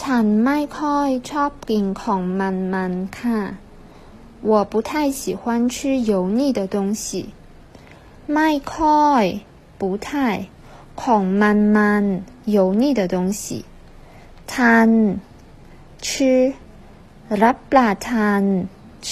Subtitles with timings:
[0.00, 3.40] ฉันไม่ค่อยชอบกินของมันค่ะ
[4.50, 5.74] 我不太喜欢吃
[6.10, 7.04] 油腻的东西
[8.32, 9.24] ไม่ค่อย
[9.80, 10.08] 不太
[11.02, 12.04] ของมัน
[12.56, 13.42] 油腻的东西
[14.52, 14.88] ทาน
[16.06, 16.08] 吃
[17.42, 18.42] รับประทาน
[19.08, 19.10] 吃